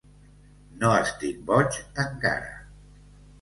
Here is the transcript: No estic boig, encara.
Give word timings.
No 0.79 0.93
estic 1.01 1.43
boig, 1.51 1.77
encara. 2.05 2.57